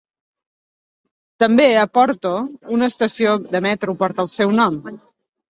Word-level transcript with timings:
També 1.43 1.67
a 1.81 1.83
Porto 1.97 2.31
una 2.79 2.89
estació 2.93 3.37
de 3.53 3.63
metro 3.67 3.97
porta 4.01 4.27
el 4.27 4.33
seu 4.39 4.57
nom. 4.65 4.83